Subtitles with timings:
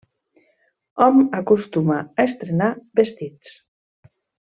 [1.05, 2.71] Hom acostuma a estrenar
[3.03, 3.57] vestits.